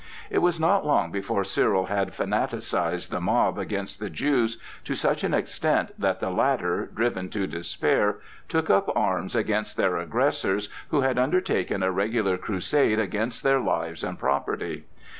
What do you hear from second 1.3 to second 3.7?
Cyril had fanaticized the mob